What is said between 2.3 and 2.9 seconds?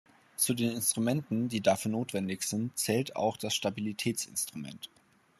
sind,